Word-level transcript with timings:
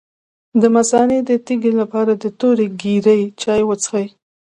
د 0.61 0.63
مثانې 0.75 1.19
د 1.29 1.31
تیږې 1.45 1.71
لپاره 1.81 2.11
د 2.23 2.25
تورې 2.39 2.65
ږیرې 2.81 3.19
چای 3.41 3.61
وڅښئ 3.65 4.07